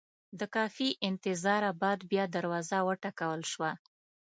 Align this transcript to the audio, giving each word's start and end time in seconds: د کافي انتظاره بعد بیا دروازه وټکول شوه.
د 0.39 0.41
کافي 0.55 0.89
انتظاره 1.09 1.71
بعد 1.81 1.99
بیا 2.11 2.25
دروازه 2.35 2.77
وټکول 2.87 3.41
شوه. 3.51 3.71